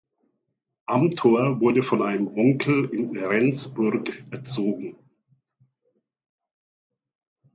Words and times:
Amthor 0.89 1.59
wurde 1.61 1.83
von 1.83 2.01
einem 2.01 2.27
Onkel 2.35 2.85
in 2.91 3.15
Rendsburg 3.15 4.23
erzogen. 4.33 4.95